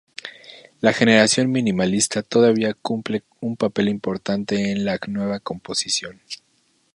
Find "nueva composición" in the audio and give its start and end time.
5.05-6.19